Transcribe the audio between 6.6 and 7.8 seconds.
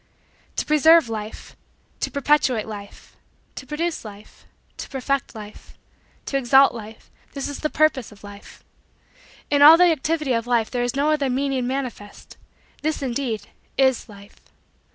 Life this is the